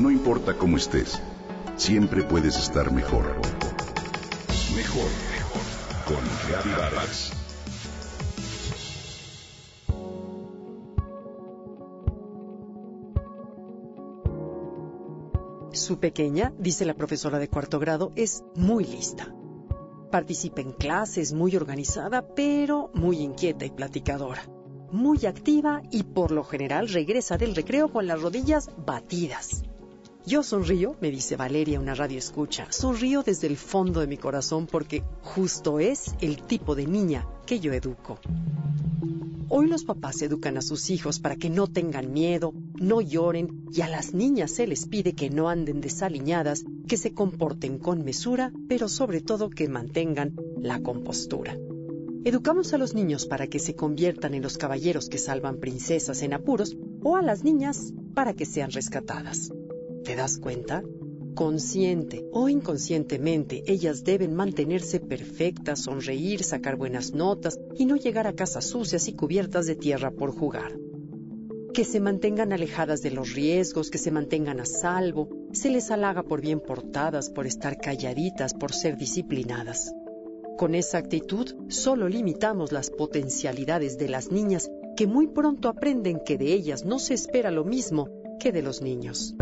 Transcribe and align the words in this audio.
No 0.00 0.10
importa 0.10 0.56
cómo 0.56 0.78
estés, 0.78 1.20
siempre 1.76 2.22
puedes 2.22 2.56
estar 2.56 2.90
mejor. 2.90 3.36
Mejor, 4.74 5.10
mejor. 5.30 5.62
Con 6.06 6.72
Vargas. 6.74 7.32
Su 15.72 16.00
pequeña, 16.00 16.54
dice 16.58 16.86
la 16.86 16.94
profesora 16.94 17.38
de 17.38 17.48
cuarto 17.48 17.78
grado, 17.78 18.12
es 18.16 18.42
muy 18.54 18.86
lista. 18.86 19.34
Participa 20.10 20.62
en 20.62 20.72
clases, 20.72 21.34
muy 21.34 21.54
organizada, 21.56 22.26
pero 22.34 22.90
muy 22.94 23.18
inquieta 23.18 23.66
y 23.66 23.70
platicadora. 23.70 24.44
Muy 24.92 25.26
activa 25.26 25.82
y 25.90 26.04
por 26.04 26.30
lo 26.30 26.42
general 26.42 26.88
regresa 26.88 27.36
del 27.36 27.54
recreo 27.54 27.92
con 27.92 28.06
las 28.06 28.22
rodillas 28.22 28.70
batidas. 28.78 29.64
Yo 30.26 30.42
sonrío, 30.42 30.96
me 31.00 31.10
dice 31.10 31.36
Valeria, 31.36 31.80
una 31.80 31.94
radio 31.94 32.18
escucha. 32.18 32.70
Sonrío 32.70 33.22
desde 33.22 33.46
el 33.46 33.56
fondo 33.56 34.00
de 34.00 34.06
mi 34.06 34.18
corazón 34.18 34.66
porque 34.66 35.02
justo 35.22 35.80
es 35.80 36.14
el 36.20 36.42
tipo 36.42 36.74
de 36.74 36.86
niña 36.86 37.26
que 37.46 37.58
yo 37.58 37.72
educo. 37.72 38.18
Hoy 39.48 39.66
los 39.66 39.84
papás 39.84 40.20
educan 40.20 40.58
a 40.58 40.62
sus 40.62 40.90
hijos 40.90 41.20
para 41.20 41.36
que 41.36 41.48
no 41.48 41.66
tengan 41.66 42.12
miedo, 42.12 42.52
no 42.78 43.00
lloren 43.00 43.64
y 43.72 43.80
a 43.80 43.88
las 43.88 44.12
niñas 44.12 44.52
se 44.52 44.66
les 44.66 44.86
pide 44.86 45.14
que 45.14 45.30
no 45.30 45.48
anden 45.48 45.80
desaliñadas, 45.80 46.64
que 46.86 46.98
se 46.98 47.14
comporten 47.14 47.78
con 47.78 48.04
mesura, 48.04 48.52
pero 48.68 48.88
sobre 48.88 49.22
todo 49.22 49.48
que 49.48 49.68
mantengan 49.68 50.36
la 50.58 50.80
compostura. 50.80 51.56
Educamos 52.24 52.74
a 52.74 52.78
los 52.78 52.94
niños 52.94 53.24
para 53.24 53.46
que 53.46 53.58
se 53.58 53.74
conviertan 53.74 54.34
en 54.34 54.42
los 54.42 54.58
caballeros 54.58 55.08
que 55.08 55.16
salvan 55.16 55.56
princesas 55.56 56.22
en 56.22 56.34
apuros 56.34 56.76
o 57.02 57.16
a 57.16 57.22
las 57.22 57.42
niñas 57.42 57.94
para 58.14 58.34
que 58.34 58.44
sean 58.44 58.70
rescatadas. 58.70 59.50
¿Te 60.10 60.16
das 60.16 60.38
cuenta? 60.38 60.82
Consciente 61.36 62.26
o 62.32 62.48
inconscientemente, 62.48 63.62
ellas 63.68 64.02
deben 64.02 64.34
mantenerse 64.34 64.98
perfectas, 64.98 65.82
sonreír, 65.82 66.42
sacar 66.42 66.74
buenas 66.74 67.14
notas 67.14 67.60
y 67.78 67.86
no 67.86 67.94
llegar 67.94 68.26
a 68.26 68.32
casas 68.32 68.64
sucias 68.64 69.06
y 69.06 69.12
cubiertas 69.12 69.66
de 69.66 69.76
tierra 69.76 70.10
por 70.10 70.36
jugar. 70.36 70.76
Que 71.72 71.84
se 71.84 72.00
mantengan 72.00 72.52
alejadas 72.52 73.02
de 73.02 73.12
los 73.12 73.34
riesgos, 73.34 73.88
que 73.88 73.98
se 73.98 74.10
mantengan 74.10 74.58
a 74.58 74.64
salvo, 74.64 75.28
se 75.52 75.70
les 75.70 75.92
halaga 75.92 76.24
por 76.24 76.40
bien 76.40 76.58
portadas, 76.58 77.30
por 77.30 77.46
estar 77.46 77.78
calladitas, 77.78 78.52
por 78.52 78.72
ser 78.72 78.96
disciplinadas. 78.96 79.94
Con 80.58 80.74
esa 80.74 80.98
actitud 80.98 81.54
solo 81.68 82.08
limitamos 82.08 82.72
las 82.72 82.90
potencialidades 82.90 83.96
de 83.96 84.08
las 84.08 84.32
niñas 84.32 84.72
que 84.96 85.06
muy 85.06 85.28
pronto 85.28 85.68
aprenden 85.68 86.18
que 86.26 86.36
de 86.36 86.52
ellas 86.52 86.84
no 86.84 86.98
se 86.98 87.14
espera 87.14 87.52
lo 87.52 87.64
mismo 87.64 88.08
que 88.40 88.50
de 88.50 88.62
los 88.62 88.82
niños. 88.82 89.36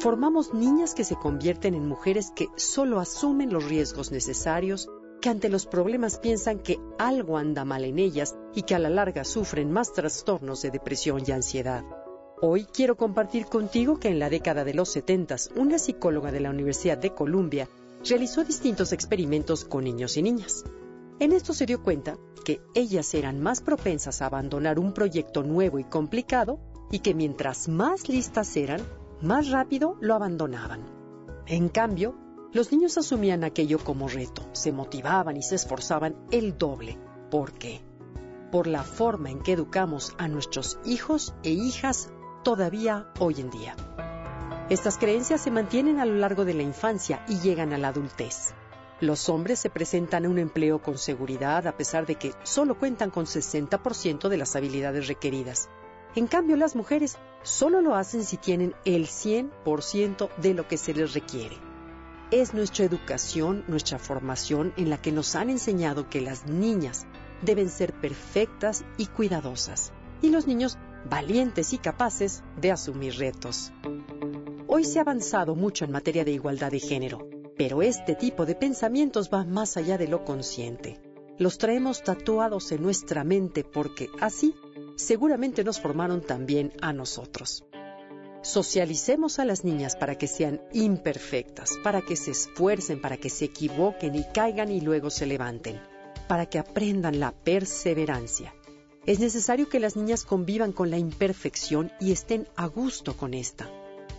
Formamos 0.00 0.54
niñas 0.54 0.94
que 0.94 1.02
se 1.02 1.16
convierten 1.16 1.74
en 1.74 1.88
mujeres 1.88 2.30
que 2.30 2.46
solo 2.54 3.00
asumen 3.00 3.52
los 3.52 3.64
riesgos 3.64 4.12
necesarios, 4.12 4.88
que 5.20 5.28
ante 5.28 5.48
los 5.48 5.66
problemas 5.66 6.20
piensan 6.20 6.60
que 6.60 6.78
algo 6.98 7.36
anda 7.36 7.64
mal 7.64 7.84
en 7.84 7.98
ellas 7.98 8.36
y 8.54 8.62
que 8.62 8.76
a 8.76 8.78
la 8.78 8.90
larga 8.90 9.24
sufren 9.24 9.72
más 9.72 9.92
trastornos 9.92 10.62
de 10.62 10.70
depresión 10.70 11.22
y 11.26 11.32
ansiedad. 11.32 11.82
Hoy 12.40 12.66
quiero 12.72 12.96
compartir 12.96 13.46
contigo 13.46 13.98
que 13.98 14.06
en 14.06 14.20
la 14.20 14.30
década 14.30 14.62
de 14.62 14.72
los 14.72 14.88
70 14.90 15.34
una 15.56 15.80
psicóloga 15.80 16.30
de 16.30 16.40
la 16.40 16.50
Universidad 16.50 16.96
de 16.96 17.12
Columbia 17.12 17.68
realizó 18.08 18.44
distintos 18.44 18.92
experimentos 18.92 19.64
con 19.64 19.82
niños 19.82 20.16
y 20.16 20.22
niñas. 20.22 20.64
En 21.18 21.32
esto 21.32 21.52
se 21.52 21.66
dio 21.66 21.82
cuenta 21.82 22.16
que 22.44 22.60
ellas 22.76 23.12
eran 23.14 23.40
más 23.40 23.60
propensas 23.60 24.22
a 24.22 24.26
abandonar 24.26 24.78
un 24.78 24.94
proyecto 24.94 25.42
nuevo 25.42 25.80
y 25.80 25.84
complicado 25.84 26.60
y 26.92 27.00
que 27.00 27.14
mientras 27.14 27.68
más 27.68 28.08
listas 28.08 28.56
eran, 28.56 28.80
más 29.20 29.50
rápido 29.50 29.96
lo 30.00 30.14
abandonaban. 30.14 30.82
En 31.46 31.68
cambio, 31.68 32.14
los 32.52 32.72
niños 32.72 32.96
asumían 32.96 33.44
aquello 33.44 33.78
como 33.78 34.08
reto, 34.08 34.48
se 34.52 34.72
motivaban 34.72 35.36
y 35.36 35.42
se 35.42 35.56
esforzaban 35.56 36.16
el 36.30 36.56
doble. 36.56 36.98
¿Por 37.30 37.52
qué? 37.52 37.80
Por 38.50 38.66
la 38.66 38.82
forma 38.82 39.30
en 39.30 39.40
que 39.40 39.52
educamos 39.52 40.14
a 40.18 40.28
nuestros 40.28 40.78
hijos 40.84 41.34
e 41.42 41.50
hijas 41.50 42.10
todavía 42.42 43.08
hoy 43.18 43.40
en 43.40 43.50
día. 43.50 43.76
Estas 44.70 44.98
creencias 44.98 45.40
se 45.40 45.50
mantienen 45.50 45.98
a 45.98 46.06
lo 46.06 46.14
largo 46.14 46.44
de 46.44 46.54
la 46.54 46.62
infancia 46.62 47.24
y 47.28 47.38
llegan 47.40 47.72
a 47.72 47.78
la 47.78 47.88
adultez. 47.88 48.54
Los 49.00 49.28
hombres 49.28 49.58
se 49.58 49.70
presentan 49.70 50.26
a 50.26 50.28
un 50.28 50.38
empleo 50.38 50.82
con 50.82 50.98
seguridad 50.98 51.66
a 51.66 51.76
pesar 51.76 52.04
de 52.04 52.16
que 52.16 52.32
solo 52.42 52.78
cuentan 52.78 53.10
con 53.10 53.26
60% 53.26 54.28
de 54.28 54.36
las 54.36 54.56
habilidades 54.56 55.06
requeridas. 55.06 55.68
En 56.14 56.26
cambio, 56.26 56.56
las 56.56 56.74
mujeres 56.74 57.16
solo 57.42 57.80
lo 57.80 57.94
hacen 57.94 58.24
si 58.24 58.36
tienen 58.36 58.74
el 58.84 59.06
100% 59.06 60.28
de 60.36 60.54
lo 60.54 60.66
que 60.66 60.76
se 60.76 60.94
les 60.94 61.14
requiere. 61.14 61.56
Es 62.30 62.52
nuestra 62.54 62.84
educación, 62.84 63.64
nuestra 63.68 63.98
formación 63.98 64.72
en 64.76 64.90
la 64.90 65.00
que 65.00 65.12
nos 65.12 65.34
han 65.34 65.48
enseñado 65.48 66.08
que 66.10 66.20
las 66.20 66.46
niñas 66.46 67.06
deben 67.42 67.70
ser 67.70 67.94
perfectas 67.94 68.84
y 68.96 69.06
cuidadosas, 69.06 69.92
y 70.20 70.30
los 70.30 70.46
niños 70.46 70.76
valientes 71.08 71.72
y 71.72 71.78
capaces 71.78 72.42
de 72.60 72.72
asumir 72.72 73.16
retos. 73.16 73.72
Hoy 74.66 74.84
se 74.84 74.98
ha 74.98 75.02
avanzado 75.02 75.54
mucho 75.54 75.84
en 75.84 75.92
materia 75.92 76.24
de 76.24 76.32
igualdad 76.32 76.70
de 76.70 76.80
género, 76.80 77.26
pero 77.56 77.80
este 77.80 78.14
tipo 78.14 78.44
de 78.44 78.54
pensamientos 78.54 79.30
va 79.32 79.44
más 79.44 79.76
allá 79.76 79.96
de 79.96 80.08
lo 80.08 80.24
consciente. 80.24 81.00
Los 81.38 81.56
traemos 81.56 82.02
tatuados 82.02 82.72
en 82.72 82.82
nuestra 82.82 83.24
mente 83.24 83.64
porque 83.64 84.08
así 84.20 84.54
seguramente 84.98 85.64
nos 85.64 85.80
formaron 85.80 86.20
también 86.20 86.72
a 86.82 86.92
nosotros. 86.92 87.64
Socialicemos 88.42 89.38
a 89.38 89.44
las 89.44 89.64
niñas 89.64 89.96
para 89.96 90.16
que 90.16 90.26
sean 90.26 90.60
imperfectas, 90.72 91.72
para 91.82 92.02
que 92.02 92.16
se 92.16 92.32
esfuercen, 92.32 93.00
para 93.00 93.16
que 93.16 93.30
se 93.30 93.46
equivoquen 93.46 94.14
y 94.14 94.24
caigan 94.24 94.70
y 94.70 94.80
luego 94.80 95.10
se 95.10 95.26
levanten, 95.26 95.80
para 96.28 96.46
que 96.46 96.58
aprendan 96.58 97.20
la 97.20 97.32
perseverancia. 97.32 98.54
Es 99.06 99.20
necesario 99.20 99.68
que 99.68 99.80
las 99.80 99.96
niñas 99.96 100.24
convivan 100.24 100.72
con 100.72 100.90
la 100.90 100.98
imperfección 100.98 101.90
y 102.00 102.12
estén 102.12 102.46
a 102.56 102.66
gusto 102.66 103.16
con 103.16 103.34
esta. 103.34 103.70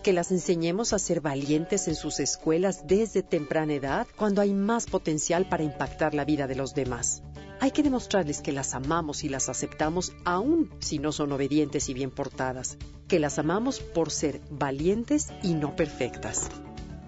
Que 0.02 0.12
las 0.12 0.30
enseñemos 0.30 0.92
a 0.92 0.98
ser 0.98 1.20
valientes 1.20 1.86
en 1.88 1.94
sus 1.94 2.20
escuelas 2.20 2.86
desde 2.86 3.22
temprana 3.22 3.74
edad, 3.74 4.06
cuando 4.16 4.40
hay 4.40 4.52
más 4.54 4.86
potencial 4.86 5.48
para 5.48 5.62
impactar 5.62 6.14
la 6.14 6.24
vida 6.24 6.46
de 6.46 6.56
los 6.56 6.74
demás. 6.74 7.22
Hay 7.62 7.72
que 7.72 7.82
demostrarles 7.82 8.40
que 8.40 8.52
las 8.52 8.74
amamos 8.74 9.22
y 9.22 9.28
las 9.28 9.50
aceptamos 9.50 10.14
aún 10.24 10.70
si 10.78 10.98
no 10.98 11.12
son 11.12 11.30
obedientes 11.32 11.90
y 11.90 11.94
bien 11.94 12.10
portadas, 12.10 12.78
que 13.06 13.20
las 13.20 13.38
amamos 13.38 13.80
por 13.80 14.10
ser 14.10 14.40
valientes 14.50 15.28
y 15.42 15.52
no 15.52 15.76
perfectas. 15.76 16.48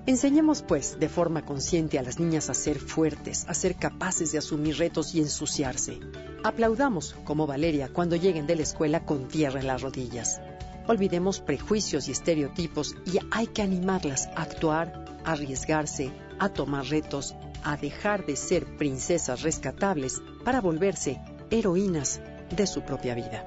Enseñemos, 0.04 0.62
pues, 0.62 0.98
de 1.00 1.08
forma 1.08 1.46
consciente 1.46 1.98
a 1.98 2.02
las 2.02 2.20
niñas 2.20 2.50
a 2.50 2.54
ser 2.54 2.78
fuertes, 2.80 3.46
a 3.48 3.54
ser 3.54 3.76
capaces 3.76 4.32
de 4.32 4.38
asumir 4.38 4.76
retos 4.76 5.14
y 5.14 5.20
ensuciarse. 5.20 6.00
Aplaudamos, 6.44 7.14
como 7.24 7.46
Valeria, 7.46 7.88
cuando 7.88 8.16
lleguen 8.16 8.46
de 8.46 8.56
la 8.56 8.62
escuela 8.62 9.06
con 9.06 9.28
tierra 9.28 9.60
en 9.60 9.68
las 9.68 9.80
rodillas. 9.80 10.42
Olvidemos 10.86 11.40
prejuicios 11.40 12.08
y 12.08 12.12
estereotipos 12.12 12.94
y 13.06 13.20
hay 13.30 13.46
que 13.46 13.62
animarlas 13.62 14.26
a 14.34 14.42
actuar, 14.42 15.11
arriesgarse, 15.24 16.12
a 16.38 16.48
tomar 16.48 16.86
retos, 16.86 17.34
a 17.62 17.76
dejar 17.76 18.26
de 18.26 18.36
ser 18.36 18.64
princesas 18.76 19.42
rescatables 19.42 20.20
para 20.44 20.60
volverse 20.60 21.20
heroínas 21.50 22.20
de 22.54 22.66
su 22.66 22.82
propia 22.82 23.14
vida. 23.14 23.44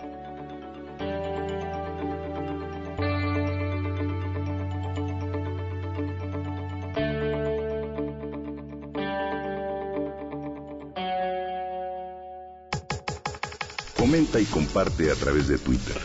Comenta 13.98 14.40
y 14.40 14.46
comparte 14.46 15.12
a 15.12 15.16
través 15.16 15.48
de 15.48 15.58
Twitter. 15.58 15.98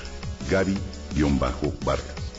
Gaby-Vargas. 0.50 2.29